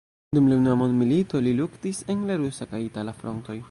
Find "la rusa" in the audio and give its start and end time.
2.31-2.73